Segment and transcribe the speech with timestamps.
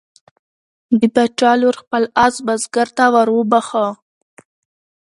[0.99, 3.85] د باچا لور خپل آس بزګر ته وروبخښه.